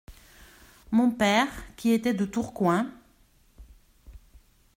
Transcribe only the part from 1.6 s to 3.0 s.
qui était de Tourcoing…